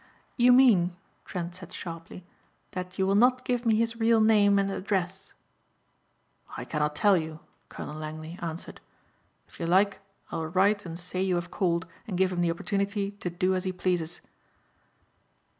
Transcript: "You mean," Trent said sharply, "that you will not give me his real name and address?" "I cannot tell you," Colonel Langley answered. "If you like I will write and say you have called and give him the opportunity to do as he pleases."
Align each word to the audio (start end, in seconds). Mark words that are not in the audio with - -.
"You 0.35 0.51
mean," 0.51 0.95
Trent 1.25 1.53
said 1.53 1.71
sharply, 1.71 2.25
"that 2.71 2.97
you 2.97 3.05
will 3.05 3.13
not 3.13 3.45
give 3.45 3.67
me 3.67 3.75
his 3.75 3.97
real 3.97 4.19
name 4.19 4.57
and 4.57 4.71
address?" 4.71 5.35
"I 6.57 6.65
cannot 6.65 6.95
tell 6.95 7.15
you," 7.15 7.39
Colonel 7.69 7.93
Langley 7.97 8.35
answered. 8.41 8.81
"If 9.47 9.59
you 9.59 9.67
like 9.67 9.99
I 10.31 10.37
will 10.37 10.47
write 10.47 10.87
and 10.87 10.99
say 10.99 11.21
you 11.21 11.35
have 11.35 11.51
called 11.51 11.85
and 12.07 12.17
give 12.17 12.31
him 12.31 12.41
the 12.41 12.49
opportunity 12.49 13.11
to 13.11 13.29
do 13.29 13.53
as 13.53 13.63
he 13.63 13.71
pleases." 13.71 14.21